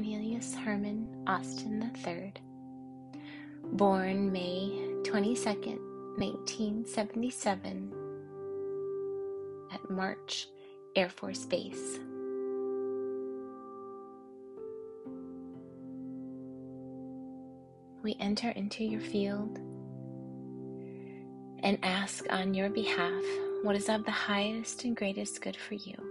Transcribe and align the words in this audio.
Cornelius 0.00 0.54
Herman 0.54 1.06
Austin 1.26 1.92
III, 2.06 2.32
born 3.72 4.32
May 4.32 4.94
22, 5.04 5.44
1977, 6.16 7.92
at 9.70 9.90
March 9.90 10.48
Air 10.96 11.10
Force 11.10 11.44
Base. 11.44 11.98
We 18.02 18.16
enter 18.20 18.48
into 18.48 18.82
your 18.82 19.02
field 19.02 19.58
and 21.62 21.78
ask 21.82 22.24
on 22.32 22.54
your 22.54 22.70
behalf 22.70 23.22
what 23.64 23.76
is 23.76 23.90
of 23.90 24.06
the 24.06 24.10
highest 24.10 24.84
and 24.84 24.96
greatest 24.96 25.42
good 25.42 25.58
for 25.58 25.74
you. 25.74 26.09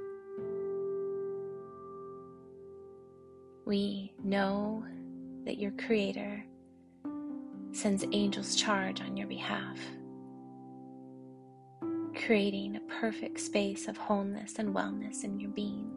We 3.69 4.11
know 4.23 4.83
that 5.45 5.59
your 5.59 5.69
Creator 5.69 6.43
sends 7.71 8.03
angels 8.11 8.55
charge 8.55 8.99
on 8.99 9.15
your 9.15 9.27
behalf, 9.27 9.77
creating 12.15 12.77
a 12.77 12.99
perfect 12.99 13.39
space 13.39 13.87
of 13.87 13.95
wholeness 13.95 14.55
and 14.57 14.73
wellness 14.73 15.23
in 15.23 15.39
your 15.39 15.51
being. 15.51 15.87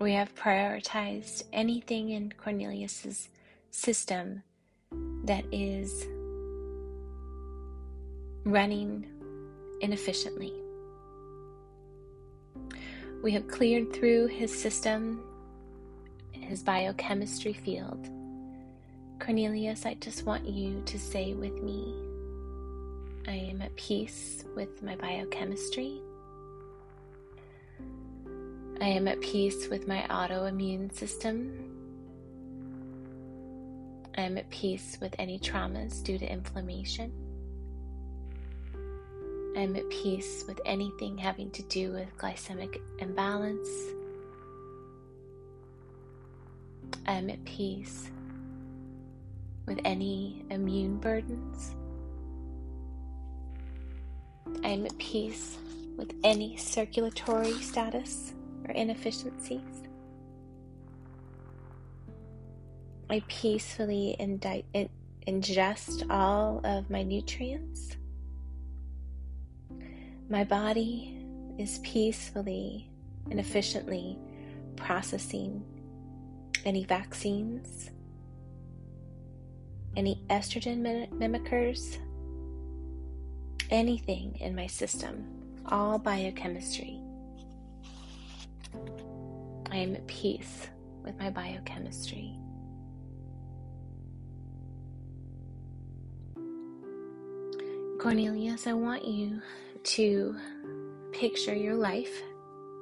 We 0.00 0.12
have 0.14 0.34
prioritized 0.34 1.44
anything 1.52 2.10
in 2.10 2.32
Cornelius's 2.32 3.28
system 3.70 4.42
that 5.22 5.44
is 5.52 6.04
running 8.44 9.06
inefficiently. 9.82 10.52
We 13.22 13.30
have 13.32 13.46
cleared 13.46 13.92
through 13.92 14.26
his 14.28 14.56
system, 14.56 15.24
his 16.48 16.62
biochemistry 16.62 17.52
field. 17.52 18.08
Cornelius, 19.20 19.84
I 19.84 19.94
just 19.94 20.24
want 20.24 20.48
you 20.48 20.82
to 20.86 20.98
say 20.98 21.34
with 21.34 21.62
me 21.62 21.94
I 23.26 23.32
am 23.32 23.60
at 23.60 23.76
peace 23.76 24.44
with 24.56 24.82
my 24.82 24.96
biochemistry. 24.96 26.00
I 28.80 28.86
am 28.86 29.06
at 29.06 29.20
peace 29.20 29.68
with 29.68 29.86
my 29.86 30.06
autoimmune 30.08 30.90
system. 30.94 31.52
I 34.16 34.22
am 34.22 34.38
at 34.38 34.48
peace 34.48 34.96
with 35.02 35.14
any 35.18 35.38
traumas 35.38 36.02
due 36.02 36.18
to 36.18 36.32
inflammation. 36.32 37.12
I'm 39.54 39.76
at 39.76 39.90
peace 39.90 40.44
with 40.48 40.60
anything 40.64 41.18
having 41.18 41.50
to 41.50 41.62
do 41.64 41.92
with 41.92 42.16
glycemic 42.16 42.80
imbalance. 43.00 43.68
I'm 47.08 47.30
at 47.30 47.42
peace 47.46 48.10
with 49.66 49.80
any 49.86 50.44
immune 50.50 50.98
burdens. 50.98 51.74
I'm 54.62 54.84
at 54.84 54.98
peace 54.98 55.56
with 55.96 56.12
any 56.22 56.58
circulatory 56.58 57.54
status 57.62 58.34
or 58.66 58.72
inefficiencies. 58.74 59.88
I 63.08 63.22
peacefully 63.28 64.14
ingest 64.20 66.10
all 66.10 66.60
of 66.62 66.90
my 66.90 67.02
nutrients. 67.02 67.96
My 70.28 70.44
body 70.44 71.24
is 71.58 71.78
peacefully 71.78 72.86
and 73.30 73.40
efficiently 73.40 74.18
processing 74.76 75.64
any 76.64 76.84
vaccines, 76.84 77.90
any 79.96 80.22
estrogen 80.30 81.08
mimickers, 81.12 81.98
anything 83.70 84.36
in 84.40 84.54
my 84.54 84.66
system, 84.66 85.24
all 85.66 85.98
biochemistry. 85.98 87.00
I 89.70 89.76
am 89.76 89.94
at 89.94 90.06
peace 90.06 90.68
with 91.04 91.18
my 91.18 91.30
biochemistry. 91.30 92.34
Cornelius, 98.00 98.66
I 98.66 98.74
want 98.74 99.04
you 99.04 99.42
to 99.82 100.36
picture 101.12 101.54
your 101.54 101.74
life 101.74 102.22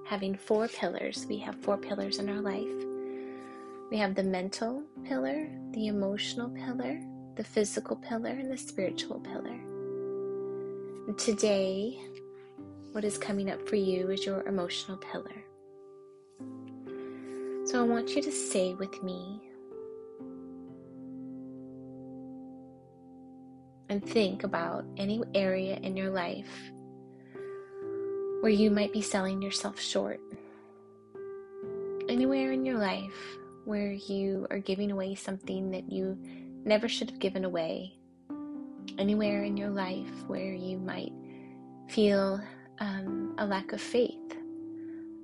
having 0.06 0.36
four 0.36 0.69
pillars. 0.69 1.26
We 1.28 1.38
have 1.38 1.56
four 1.56 1.78
pillars 1.78 2.19
in 2.19 2.28
our 2.28 2.41
life. 2.41 2.85
We 3.88 3.98
have 3.98 4.16
the 4.16 4.24
mental 4.24 4.82
pillar, 5.04 5.48
the 5.70 5.86
emotional 5.86 6.48
pillar, 6.50 7.00
the 7.36 7.44
physical 7.44 7.94
pillar, 7.94 8.30
and 8.30 8.50
the 8.50 8.56
spiritual 8.56 9.20
pillar. 9.20 9.60
And 11.06 11.16
today, 11.16 12.00
what 12.91 13.04
is 13.04 13.16
coming 13.16 13.48
up 13.48 13.69
for 13.69 13.76
you 13.76 14.10
is 14.10 14.26
your 14.26 14.42
emotional 14.48 14.97
pillar. 14.97 15.44
So 17.66 17.80
I 17.80 17.86
want 17.86 18.16
you 18.16 18.22
to 18.22 18.32
say 18.32 18.74
with 18.74 19.02
me 19.04 19.41
and 23.88 24.04
think 24.04 24.42
about 24.42 24.84
any 24.97 25.22
area 25.32 25.76
in 25.76 25.97
your 25.97 26.10
life 26.10 26.72
where 28.41 28.50
you 28.50 28.68
might 28.72 28.92
be 28.92 29.00
selling 29.00 29.41
yourself 29.41 29.78
short. 29.78 30.20
Anywhere 32.08 32.50
in 32.50 32.66
your 32.66 32.78
life 32.78 33.38
where 33.66 33.93
you 33.93 34.47
are 34.50 34.60
giving 34.60 34.93
away 34.93 35.15
something 35.15 35.71
that 35.72 35.91
you 35.91 36.16
never 36.65 36.88
should 36.88 37.10
have 37.10 37.19
given 37.19 37.44
away. 37.44 37.93
Anywhere 38.99 39.43
in 39.43 39.56
your 39.56 39.71
life 39.71 40.10
where 40.28 40.53
you 40.53 40.78
might 40.78 41.12
feel 41.88 42.41
um, 42.78 43.34
a 43.38 43.47
lack 43.47 43.72
of 43.72 43.81
faith, 43.81 44.37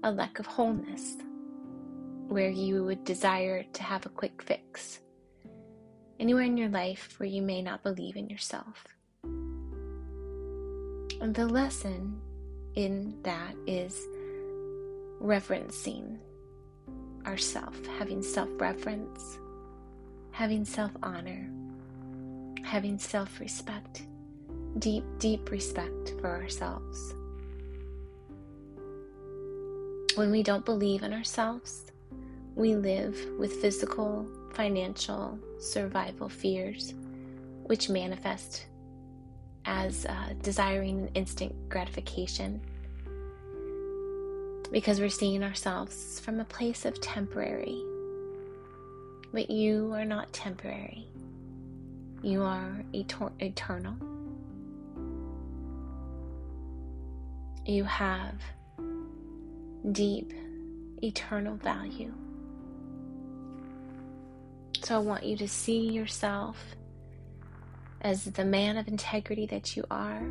a 0.02 0.10
lack 0.10 0.40
of 0.40 0.46
wholeness, 0.46 1.16
where 2.26 2.50
you 2.50 2.84
would 2.84 3.04
desire 3.04 3.62
to 3.72 3.82
have 3.82 4.04
a 4.06 4.10
quick 4.10 4.42
fix. 4.42 4.98
Anywhere 6.18 6.44
in 6.44 6.56
your 6.56 6.68
life 6.68 7.14
where 7.18 7.28
you 7.28 7.42
may 7.42 7.62
not 7.62 7.84
believe 7.84 8.16
in 8.16 8.28
yourself. 8.28 8.86
And 11.20 11.32
the 11.34 11.46
lesson 11.46 12.20
in 12.74 13.14
that 13.22 13.54
is 13.66 13.96
reverencing 15.20 16.18
ourself, 17.26 17.78
having 17.98 18.22
self 18.22 18.48
reverence, 18.58 19.38
having 20.30 20.64
self 20.64 20.90
honor, 21.02 21.48
having 22.62 22.98
self 22.98 23.40
respect, 23.40 24.02
deep, 24.78 25.04
deep 25.18 25.50
respect 25.50 26.14
for 26.20 26.30
ourselves. 26.30 27.14
When 30.14 30.30
we 30.30 30.42
don't 30.42 30.64
believe 30.64 31.02
in 31.02 31.12
ourselves, 31.12 31.92
we 32.54 32.76
live 32.76 33.18
with 33.38 33.52
physical, 33.62 34.26
financial, 34.52 35.38
survival 35.58 36.28
fears, 36.28 36.94
which 37.64 37.88
manifest 37.88 38.66
as 39.64 40.04
uh, 40.06 40.34
desiring 40.42 41.08
instant 41.14 41.54
gratification 41.68 42.60
because 44.72 45.00
we're 45.00 45.10
seeing 45.10 45.44
ourselves 45.44 46.18
from 46.20 46.40
a 46.40 46.44
place 46.44 46.86
of 46.86 46.98
temporary. 47.00 47.84
But 49.32 49.50
you 49.50 49.92
are 49.92 50.06
not 50.06 50.32
temporary, 50.32 51.06
you 52.22 52.42
are 52.42 52.82
eternal. 52.94 53.94
You 57.64 57.84
have 57.84 58.34
deep, 59.92 60.32
eternal 61.00 61.54
value. 61.56 62.12
So 64.82 64.96
I 64.96 64.98
want 64.98 65.22
you 65.22 65.36
to 65.36 65.46
see 65.46 65.90
yourself 65.90 66.56
as 68.00 68.24
the 68.24 68.44
man 68.44 68.76
of 68.76 68.88
integrity 68.88 69.46
that 69.46 69.76
you 69.76 69.84
are, 69.92 70.22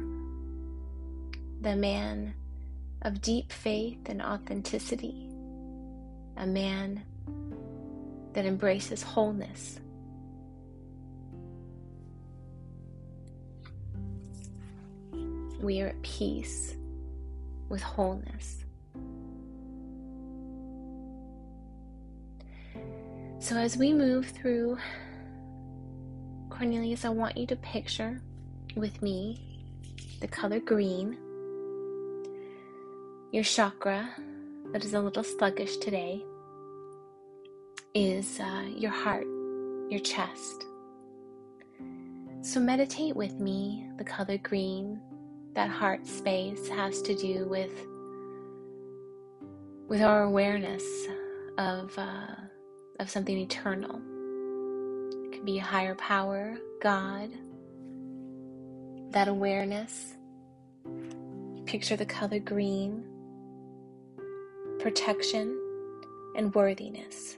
the 1.61 1.77
man 1.77 2.33
of 3.01 3.21
deep 3.21 3.51
faith 3.51 3.99
and 4.05 4.21
authenticity, 4.21 5.29
a 6.37 6.45
man 6.45 7.03
that 8.33 8.45
embraces 8.45 9.01
wholeness. 9.01 9.79
We 15.61 15.81
are 15.81 15.87
at 15.87 16.01
peace 16.01 16.75
with 17.69 17.81
wholeness. 17.81 18.65
So, 23.39 23.57
as 23.57 23.75
we 23.75 23.91
move 23.91 24.27
through 24.27 24.77
Cornelius, 26.49 27.05
I 27.05 27.09
want 27.09 27.37
you 27.37 27.47
to 27.47 27.55
picture 27.55 28.21
with 28.75 29.01
me 29.01 29.65
the 30.19 30.27
color 30.27 30.59
green, 30.59 31.17
your 33.31 33.43
chakra 33.43 34.09
that 34.73 34.83
is 34.83 34.93
a 34.93 34.99
little 34.99 35.23
sluggish 35.23 35.77
today, 35.77 36.21
is 37.93 38.39
uh, 38.39 38.65
your 38.75 38.91
heart, 38.91 39.25
your 39.89 40.01
chest. 40.01 40.65
So 42.41 42.59
meditate 42.59 43.15
with 43.15 43.39
me. 43.39 43.87
The 43.97 44.03
color 44.03 44.37
green, 44.37 44.99
that 45.53 45.69
heart 45.69 46.05
space 46.05 46.67
has 46.69 47.01
to 47.03 47.15
do 47.15 47.45
with 47.47 47.71
with 49.87 50.01
our 50.01 50.23
awareness 50.23 50.83
of 51.57 51.97
uh, 51.97 52.35
of 52.99 53.09
something 53.09 53.37
eternal. 53.37 54.01
It 55.25 55.33
could 55.33 55.45
be 55.45 55.59
a 55.59 55.63
higher 55.63 55.95
power, 55.95 56.57
God. 56.81 57.29
That 59.11 59.27
awareness. 59.27 60.15
Picture 61.65 61.95
the 61.95 62.05
color 62.05 62.39
green, 62.39 63.05
protection, 64.81 65.57
and 66.35 66.53
worthiness. 66.55 67.37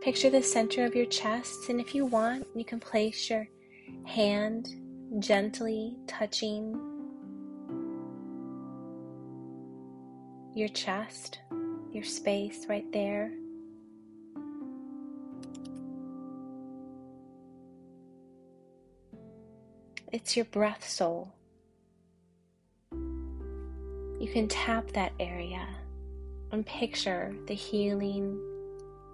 Picture 0.00 0.28
the 0.28 0.42
center 0.42 0.84
of 0.84 0.96
your 0.96 1.06
chest, 1.06 1.68
and 1.68 1.80
if 1.80 1.94
you 1.94 2.04
want, 2.04 2.46
you 2.56 2.64
can 2.64 2.80
place 2.80 3.30
your 3.30 3.46
hand 4.04 4.68
gently 5.20 5.96
touching 6.08 6.74
your 10.52 10.68
chest, 10.68 11.38
your 11.92 12.02
space 12.02 12.66
right 12.68 12.90
there. 12.92 13.30
It's 20.10 20.36
your 20.36 20.46
breath 20.46 20.88
soul. 20.88 21.32
You 22.90 24.28
can 24.32 24.48
tap 24.48 24.90
that 24.92 25.12
area 25.20 25.66
and 26.52 26.66
picture 26.66 27.34
the 27.46 27.54
healing 27.54 28.38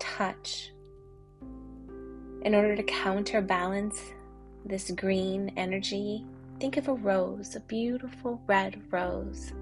touch 0.00 0.72
in 2.42 2.54
order 2.54 2.76
to 2.76 2.82
counterbalance 2.82 4.02
this 4.64 4.90
green 4.90 5.52
energy. 5.56 6.24
Think 6.60 6.76
of 6.76 6.88
a 6.88 6.94
rose, 6.94 7.54
a 7.54 7.60
beautiful 7.60 8.42
red 8.46 8.82
rose 8.90 9.52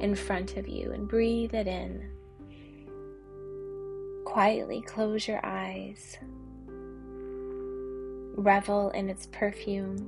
in 0.00 0.14
front 0.14 0.56
of 0.56 0.68
you, 0.68 0.92
and 0.92 1.08
breathe 1.08 1.54
it 1.54 1.66
in. 1.66 2.08
Quietly 4.24 4.80
close 4.80 5.26
your 5.26 5.44
eyes. 5.44 6.18
Revel 8.36 8.90
in 8.90 9.08
its 9.08 9.26
perfume. 9.26 10.06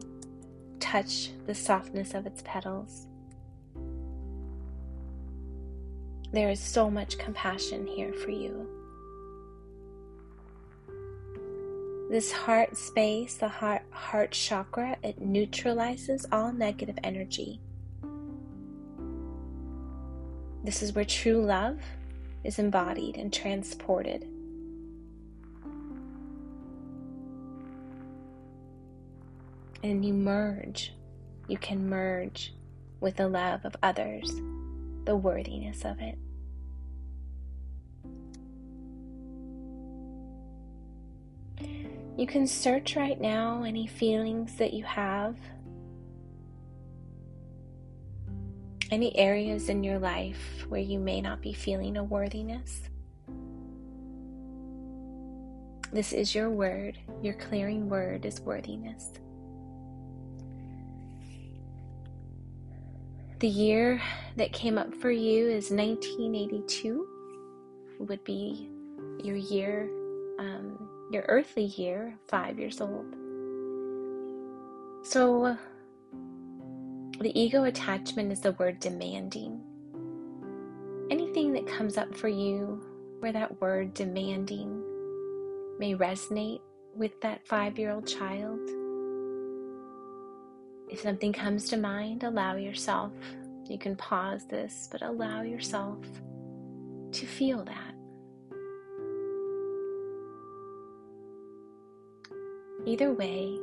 Touch 0.81 1.31
the 1.47 1.55
softness 1.55 2.15
of 2.15 2.27
its 2.27 2.43
petals. 2.45 3.07
There 6.37 6.51
is 6.51 6.61
so 6.61 6.91
much 6.91 7.17
compassion 7.17 7.87
here 7.87 8.13
for 8.13 8.31
you. 8.31 8.69
This 12.11 12.31
heart 12.31 12.77
space, 12.77 13.37
the 13.37 13.49
heart, 13.49 13.81
heart 13.91 14.33
chakra, 14.33 14.99
it 15.03 15.19
neutralizes 15.19 16.27
all 16.31 16.53
negative 16.53 16.99
energy. 17.03 17.59
This 20.63 20.83
is 20.83 20.93
where 20.93 21.07
true 21.07 21.43
love 21.43 21.81
is 22.45 22.59
embodied 22.59 23.17
and 23.17 23.33
transported. 23.33 24.29
And 29.83 30.05
you 30.05 30.13
merge, 30.13 30.93
you 31.49 31.57
can 31.57 31.89
merge 31.89 32.53
with 33.01 33.17
the 33.17 33.27
love 33.27 33.65
of 33.65 33.75
others 33.83 34.31
the 35.07 35.17
worthiness 35.17 35.85
of 35.87 35.99
it. 36.01 36.19
You 42.17 42.27
can 42.27 42.47
search 42.47 42.97
right 42.97 43.21
now 43.21 43.63
any 43.63 43.87
feelings 43.87 44.57
that 44.57 44.73
you 44.73 44.85
have, 44.85 45.37
any 48.91 49.15
areas 49.19 49.69
in 49.69 49.85
your 49.85 49.99
life 49.99 50.65
where 50.69 50.81
you 50.81 50.99
may 50.99 51.21
not 51.21 51.43
be 51.43 51.53
feeling 51.53 51.99
a 51.99 52.05
worthiness. 52.05 52.89
This 55.93 56.15
is 56.15 56.35
your 56.35 56.49
word. 56.49 56.99
Your 57.23 57.35
clearing 57.35 57.89
word 57.89 58.25
is 58.25 58.41
worthiness. 58.41 59.11
The 63.41 63.49
year 63.49 64.01
that 64.37 64.55
came 64.55 64.79
up 64.79 64.95
for 64.95 65.11
you 65.11 65.49
is 65.51 65.71
1982, 65.71 67.07
would 68.01 68.25
be 68.25 68.71
your 69.23 69.37
year, 69.37 69.91
um, 70.39 70.96
your 71.11 71.25
earthly 71.29 71.65
year, 71.65 72.17
five 72.29 72.59
years 72.59 72.81
old. 72.81 73.07
So, 75.03 75.45
uh, 75.45 75.57
the 77.21 77.39
ego 77.39 77.65
attachment 77.65 78.33
is 78.33 78.41
the 78.41 78.53
word 78.53 78.81
demanding. 78.81 79.61
Anything 81.11 81.53
that 81.53 81.67
comes 81.67 81.97
up 81.97 82.15
for 82.15 82.29
you 82.29 82.85
where 83.21 83.33
that 83.33 83.61
word 83.61 83.95
demanding 83.95 84.83
may 85.79 85.95
resonate 85.95 86.61
with 86.95 87.21
that 87.21 87.47
five 87.47 87.79
year 87.79 87.93
old 87.93 88.07
child 88.07 88.59
if 90.89 91.01
something 91.01 91.33
comes 91.33 91.69
to 91.71 91.77
mind, 91.77 92.23
allow 92.23 92.55
yourself, 92.55 93.13
you 93.69 93.77
can 93.79 93.97
pause 93.97 94.47
this, 94.47 94.89
but 94.91 95.03
allow 95.03 95.43
yourself 95.43 95.99
to 97.13 97.27
feel 97.27 97.65
that. 97.65 97.86
Either 102.87 103.13
way, 103.13 103.59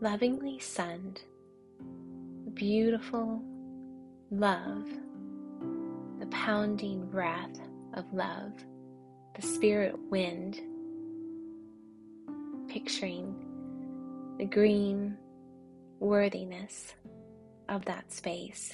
lovingly 0.00 0.60
send 0.60 1.22
beautiful 2.54 3.42
love, 4.30 4.88
the 6.20 6.26
pounding 6.26 7.04
breath 7.10 7.58
of 7.94 8.04
love, 8.14 8.52
the 9.34 9.42
spirit 9.42 9.94
wind, 10.08 10.60
picturing 12.68 13.34
the 14.38 14.44
green 14.44 15.18
worthiness 15.98 16.94
of 17.68 17.84
that 17.86 18.12
space. 18.12 18.72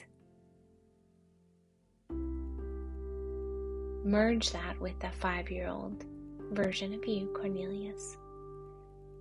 Merge 4.05 4.51
that 4.51 4.79
with 4.79 5.01
the 5.01 5.11
five 5.19 5.51
year 5.51 5.69
old 5.69 6.05
version 6.53 6.93
of 6.93 7.07
you, 7.07 7.33
Cornelius. 7.35 8.19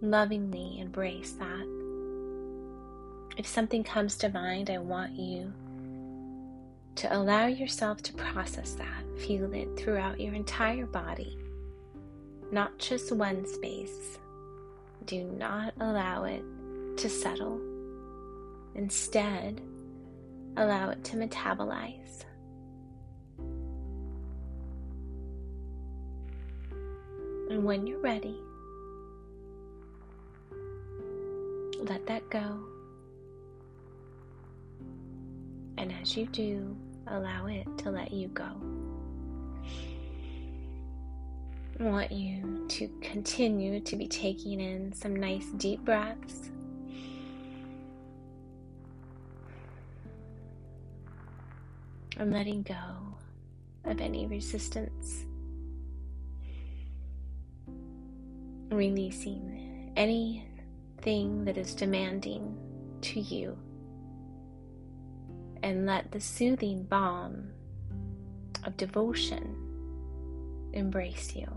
Lovingly 0.01 0.79
embrace 0.79 1.33
that. 1.33 1.67
If 3.37 3.47
something 3.47 3.83
comes 3.83 4.17
to 4.17 4.29
mind, 4.29 4.69
I 4.69 4.79
want 4.79 5.13
you 5.13 5.53
to 6.95 7.15
allow 7.15 7.45
yourself 7.47 8.01
to 8.03 8.13
process 8.13 8.73
that. 8.73 9.19
Feel 9.25 9.53
it 9.53 9.69
throughout 9.77 10.19
your 10.19 10.33
entire 10.33 10.85
body, 10.85 11.37
not 12.51 12.77
just 12.77 13.11
one 13.11 13.45
space. 13.45 14.17
Do 15.05 15.23
not 15.23 15.73
allow 15.79 16.25
it 16.25 16.43
to 16.97 17.09
settle 17.09 17.61
Instead, 18.75 19.61
allow 20.55 20.89
it 20.89 21.03
to 21.03 21.17
metabolize. 21.17 22.23
And 27.49 27.65
when 27.65 27.85
you're 27.85 27.99
ready, 27.99 28.37
let 31.81 32.05
that 32.07 32.29
go. 32.29 32.59
And 35.77 35.93
as 36.01 36.15
you 36.15 36.25
do, 36.27 36.75
allow 37.07 37.47
it 37.47 37.67
to 37.79 37.91
let 37.91 38.11
you 38.13 38.27
go. 38.29 38.49
I 41.79 41.83
want 41.83 42.11
you 42.11 42.65
to 42.69 42.87
continue 43.01 43.79
to 43.79 43.95
be 43.95 44.07
taking 44.07 44.59
in 44.59 44.93
some 44.93 45.15
nice 45.15 45.47
deep 45.57 45.83
breaths 45.83 46.51
I'm 52.21 52.29
letting 52.29 52.61
go 52.61 52.75
of 53.83 53.99
any 53.99 54.27
resistance, 54.27 55.25
releasing 58.69 59.91
anything 61.01 61.45
that 61.45 61.57
is 61.57 61.73
demanding 61.73 62.55
to 63.01 63.19
you, 63.19 63.57
and 65.63 65.85
let 65.85 66.11
the 66.11 66.19
soothing 66.19 66.83
balm 66.83 67.49
of 68.65 68.77
devotion 68.77 69.55
embrace 70.73 71.35
you. 71.35 71.47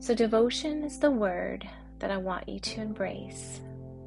So, 0.00 0.14
devotion 0.14 0.84
is 0.84 0.98
the 0.98 1.10
word 1.10 1.68
that 1.98 2.10
I 2.10 2.16
want 2.16 2.48
you 2.48 2.60
to 2.60 2.80
embrace. 2.80 3.60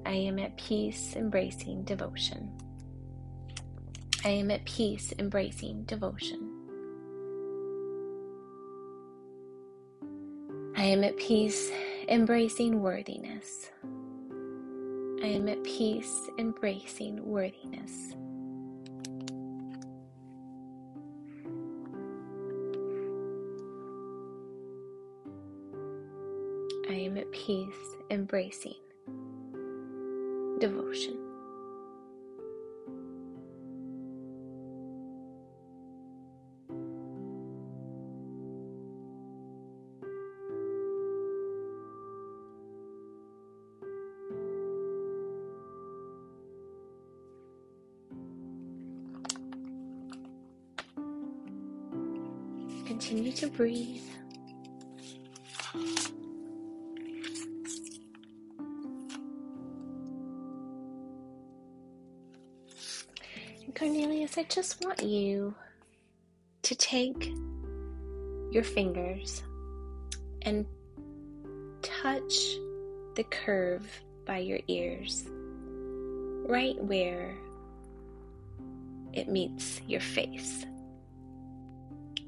I 0.05 0.13
am 0.13 0.39
at 0.39 0.57
peace 0.57 1.15
embracing 1.15 1.83
devotion. 1.83 2.49
I 4.25 4.29
am 4.29 4.49
at 4.49 4.65
peace 4.65 5.13
embracing 5.19 5.83
devotion. 5.83 6.55
I 10.75 10.83
am 10.83 11.03
at 11.03 11.17
peace, 11.17 11.71
embracing 12.09 12.81
worthiness. 12.81 13.69
I 15.21 15.27
am 15.27 15.47
at 15.47 15.63
peace, 15.63 16.11
embracing 16.39 17.23
worthiness. 17.23 18.15
I 26.89 26.93
am 26.93 27.15
at 27.15 27.31
peace, 27.31 27.95
embracing 28.09 28.73
devotion. 30.59 31.28
Continue 52.99 53.31
to 53.31 53.47
breathe. 53.47 54.03
Cornelius, 63.73 64.37
I 64.37 64.43
just 64.49 64.83
want 64.83 65.01
you 65.01 65.55
to 66.63 66.75
take 66.75 67.31
your 68.51 68.63
fingers 68.63 69.43
and 70.41 70.65
touch 71.81 72.33
the 73.15 73.23
curve 73.31 73.89
by 74.25 74.39
your 74.39 74.59
ears, 74.67 75.23
right 76.49 76.75
where 76.83 77.33
it 79.13 79.29
meets 79.29 79.79
your 79.87 80.01
face, 80.01 80.65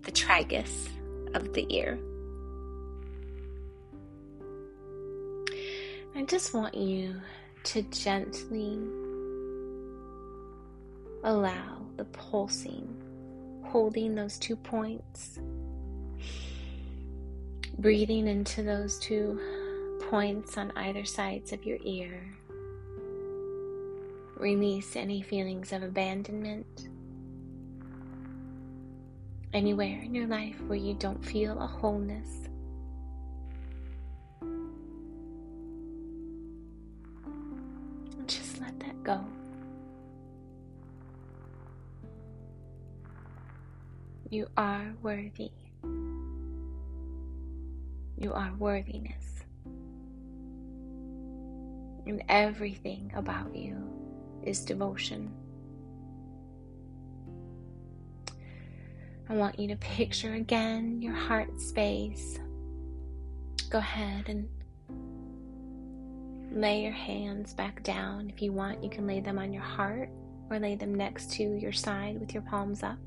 the 0.03 0.11
tragus 0.11 0.89
of 1.33 1.53
the 1.53 1.65
ear. 1.69 1.99
I 6.15 6.23
just 6.23 6.53
want 6.53 6.75
you 6.75 7.15
to 7.63 7.81
gently 7.83 8.79
allow 11.23 11.85
the 11.97 12.05
pulsing, 12.05 12.87
holding 13.63 14.15
those 14.15 14.37
two 14.37 14.55
points, 14.55 15.39
breathing 17.77 18.27
into 18.27 18.63
those 18.63 18.99
two 18.99 19.39
points 20.09 20.57
on 20.57 20.71
either 20.75 21.05
sides 21.05 21.53
of 21.53 21.63
your 21.63 21.77
ear. 21.83 22.21
Release 24.35 24.95
any 24.95 25.21
feelings 25.21 25.71
of 25.71 25.83
abandonment. 25.83 26.89
Anywhere 29.53 29.99
in 30.01 30.15
your 30.15 30.27
life 30.27 30.55
where 30.67 30.77
you 30.77 30.93
don't 30.93 31.23
feel 31.25 31.61
a 31.61 31.67
wholeness. 31.67 32.47
Just 38.27 38.61
let 38.61 38.79
that 38.79 39.03
go. 39.03 39.25
You 44.29 44.47
are 44.55 44.93
worthy. 45.03 45.51
You 48.17 48.31
are 48.33 48.53
worthiness. 48.57 49.43
And 52.05 52.23
everything 52.29 53.11
about 53.13 53.53
you 53.53 53.75
is 54.43 54.63
devotion. 54.63 55.29
I 59.31 59.33
want 59.33 59.57
you 59.57 59.69
to 59.69 59.77
picture 59.77 60.33
again 60.33 61.01
your 61.01 61.13
heart 61.13 61.61
space. 61.61 62.37
Go 63.69 63.77
ahead 63.77 64.27
and 64.27 64.49
lay 66.51 66.83
your 66.83 66.91
hands 66.91 67.53
back 67.53 67.81
down. 67.81 68.29
If 68.29 68.41
you 68.41 68.51
want, 68.51 68.83
you 68.83 68.89
can 68.89 69.07
lay 69.07 69.21
them 69.21 69.39
on 69.39 69.53
your 69.53 69.63
heart 69.63 70.09
or 70.49 70.59
lay 70.59 70.75
them 70.75 70.93
next 70.93 71.31
to 71.35 71.43
your 71.43 71.71
side 71.71 72.19
with 72.19 72.33
your 72.33 72.43
palms 72.43 72.83
up. 72.83 72.97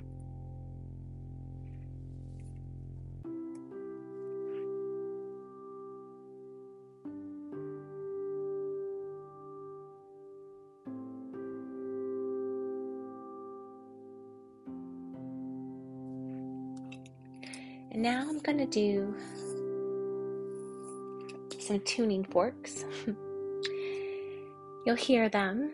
And 17.94 18.02
now 18.02 18.26
I'm 18.28 18.40
going 18.40 18.58
to 18.58 18.66
do 18.66 19.14
some 21.60 21.78
tuning 21.80 22.24
forks. 22.24 22.84
You'll 24.84 24.96
hear 24.96 25.28
them 25.28 25.70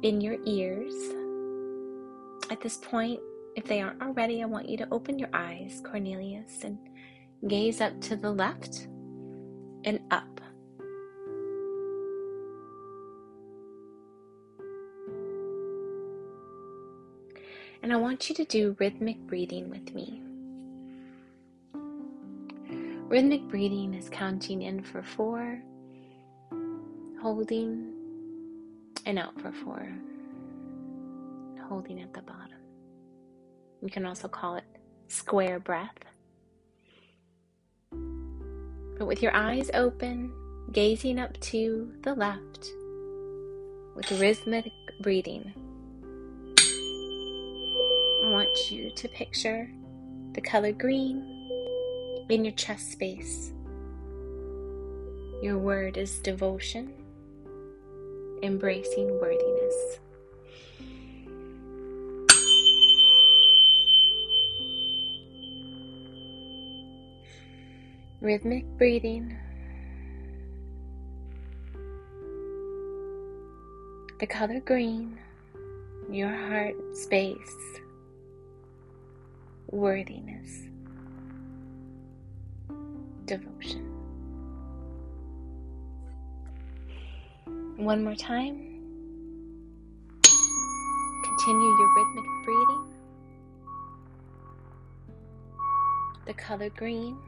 in 0.00 0.22
your 0.22 0.38
ears. 0.46 0.94
At 2.50 2.62
this 2.62 2.78
point, 2.78 3.20
if 3.54 3.64
they 3.64 3.82
aren't 3.82 4.00
already, 4.00 4.42
I 4.42 4.46
want 4.46 4.66
you 4.66 4.78
to 4.78 4.88
open 4.90 5.18
your 5.18 5.28
eyes, 5.34 5.82
Cornelius, 5.84 6.64
and 6.64 6.78
gaze 7.46 7.82
up 7.82 8.00
to 8.00 8.16
the 8.16 8.32
left 8.32 8.88
and 9.84 10.00
up. 10.10 10.40
And 17.82 17.92
I 17.92 17.96
want 17.96 18.30
you 18.30 18.34
to 18.36 18.44
do 18.46 18.74
rhythmic 18.78 19.18
breathing 19.26 19.68
with 19.68 19.94
me. 19.94 20.22
Rhythmic 23.08 23.48
breathing 23.48 23.94
is 23.94 24.10
counting 24.10 24.60
in 24.60 24.82
for 24.82 25.02
four, 25.02 25.62
holding, 27.22 27.90
and 29.06 29.18
out 29.18 29.40
for 29.40 29.50
four, 29.50 29.90
holding 31.66 32.02
at 32.02 32.12
the 32.12 32.20
bottom. 32.20 32.58
You 33.80 33.88
can 33.88 34.04
also 34.04 34.28
call 34.28 34.56
it 34.56 34.64
square 35.06 35.58
breath. 35.58 35.96
But 37.90 39.06
with 39.06 39.22
your 39.22 39.34
eyes 39.34 39.70
open, 39.72 40.30
gazing 40.72 41.18
up 41.18 41.32
to 41.40 41.90
the 42.02 42.14
left, 42.14 42.68
with 43.96 44.20
rhythmic 44.20 44.70
breathing, 45.00 45.50
I 48.26 48.32
want 48.32 48.70
you 48.70 48.90
to 48.94 49.08
picture 49.08 49.70
the 50.34 50.42
color 50.42 50.72
green 50.72 51.37
in 52.28 52.44
your 52.44 52.52
chest 52.54 52.92
space. 52.92 53.52
Your 55.42 55.56
word 55.56 55.96
is 55.96 56.18
devotion, 56.18 56.92
embracing 58.42 59.08
worthiness. 59.20 59.98
Rhythmic 68.20 68.64
breathing. 68.76 69.36
The 74.20 74.26
color 74.26 74.60
green, 74.60 75.18
your 76.10 76.28
heart 76.28 76.74
space, 76.96 77.80
worthiness 79.70 80.68
devotion. 83.28 83.84
One 87.76 88.02
more 88.02 88.14
time. 88.14 88.56
Continue 90.22 91.68
your 91.78 91.94
rhythmic 91.96 92.24
breathing. 92.44 92.84
The 96.26 96.34
color 96.34 96.70
green, 96.70 97.18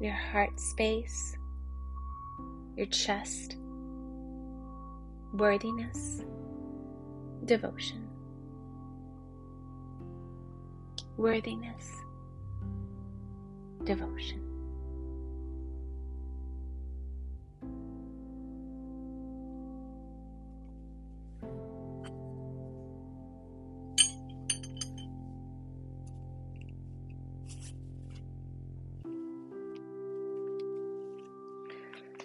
your 0.00 0.14
heart 0.14 0.58
space, 0.58 1.36
your 2.76 2.86
chest, 2.86 3.56
worthiness, 5.34 6.22
devotion, 7.44 8.08
worthiness 11.16 12.05
devotion. 13.86 14.42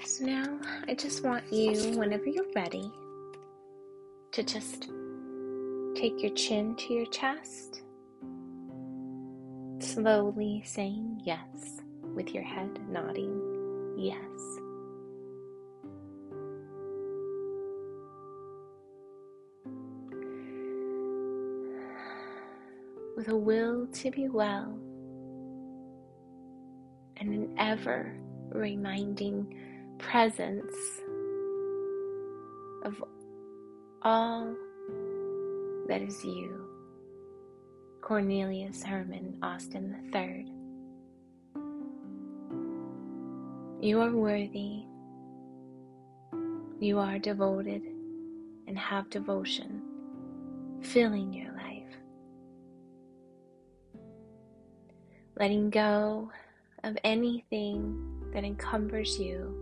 So 0.03 0.25
now 0.25 0.59
I 0.87 0.93
just 0.95 1.23
want 1.23 1.51
you, 1.53 1.97
whenever 1.97 2.25
you're 2.25 2.43
ready, 2.53 2.91
to 4.33 4.43
just 4.43 4.89
take 5.95 6.21
your 6.21 6.33
chin 6.33 6.75
to 6.75 6.93
your 6.93 7.05
chest 7.07 7.80
slowly 9.93 10.61
saying 10.65 11.21
yes, 11.25 11.81
with 12.15 12.33
your 12.33 12.43
head 12.43 12.69
nodding 12.89 13.41
yes. 13.97 14.15
With 23.17 23.27
a 23.27 23.35
will 23.35 23.85
to 23.87 24.11
be 24.11 24.29
well 24.29 24.79
and 27.17 27.33
an 27.33 27.55
ever 27.59 28.15
reminding 28.49 29.53
presence 29.99 30.73
of 32.85 33.03
all 34.01 34.55
that 35.87 36.01
is 36.01 36.23
you, 36.23 36.70
Cornelius 38.01 38.81
Herman 38.83 39.37
Austin 39.43 40.11
III. 40.13 40.51
You 43.79 44.01
are 44.01 44.11
worthy, 44.11 44.83
you 46.79 46.97
are 46.97 47.19
devoted, 47.19 47.83
and 48.67 48.77
have 48.77 49.09
devotion 49.11 49.83
filling 50.81 51.31
your 51.31 51.53
life. 51.53 51.95
Letting 55.39 55.69
go 55.69 56.31
of 56.83 56.97
anything 57.03 57.97
that 58.33 58.43
encumbers 58.43 59.19
you. 59.19 59.55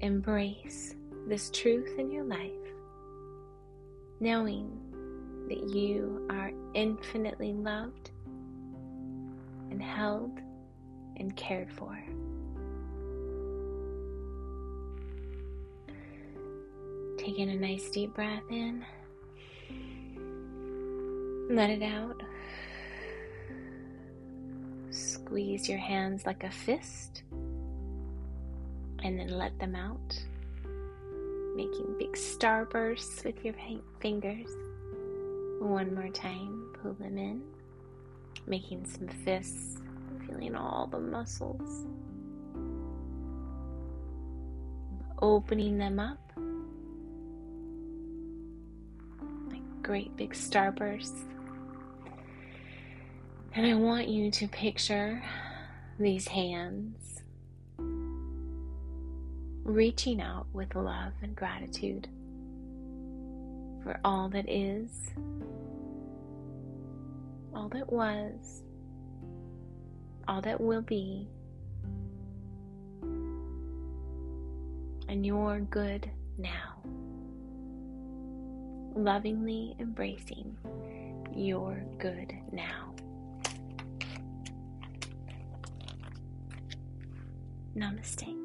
Embrace 0.00 0.94
this 1.26 1.50
truth 1.50 1.98
in 1.98 2.10
your 2.10 2.24
life, 2.24 2.50
knowing 4.20 4.89
that 5.50 5.68
you 5.68 6.24
are 6.30 6.52
infinitely 6.74 7.52
loved 7.52 8.12
and 9.70 9.82
held 9.82 10.38
and 11.16 11.34
cared 11.36 11.70
for. 11.72 12.00
Taking 17.18 17.50
a 17.50 17.56
nice 17.56 17.90
deep 17.90 18.14
breath 18.14 18.44
in, 18.48 18.84
let 21.50 21.68
it 21.68 21.82
out. 21.82 22.22
Squeeze 24.90 25.68
your 25.68 25.78
hands 25.78 26.24
like 26.26 26.44
a 26.44 26.50
fist 26.50 27.24
and 29.02 29.18
then 29.18 29.36
let 29.36 29.58
them 29.58 29.74
out, 29.74 30.16
making 31.56 31.96
big 31.98 32.12
starbursts 32.12 33.24
with 33.24 33.44
your 33.44 33.54
fingers. 33.98 34.48
One 35.60 35.94
more 35.94 36.08
time, 36.08 36.72
pull 36.82 36.94
them 36.94 37.18
in, 37.18 37.42
making 38.46 38.86
some 38.86 39.08
fists, 39.08 39.76
feeling 40.26 40.54
all 40.54 40.86
the 40.86 40.98
muscles, 40.98 41.84
opening 45.20 45.76
them 45.76 46.00
up. 46.00 46.32
Like 49.50 49.82
great 49.82 50.16
big 50.16 50.32
starbursts. 50.32 51.24
And 53.54 53.66
I 53.66 53.74
want 53.74 54.08
you 54.08 54.30
to 54.30 54.48
picture 54.48 55.22
these 55.98 56.26
hands 56.26 57.20
reaching 59.64 60.22
out 60.22 60.46
with 60.54 60.74
love 60.74 61.12
and 61.22 61.36
gratitude 61.36 62.08
for 63.82 63.98
all 64.04 64.28
that 64.30 64.48
is, 64.48 64.90
all 67.54 67.68
that 67.70 67.90
was, 67.92 68.62
all 70.28 70.40
that 70.42 70.60
will 70.60 70.82
be, 70.82 71.28
and 75.08 75.26
your 75.26 75.60
good 75.60 76.08
now. 76.38 76.82
Lovingly 78.94 79.74
embracing 79.78 80.56
your 81.34 81.82
good 81.98 82.32
now. 82.52 82.94
Namaste. 87.76 88.39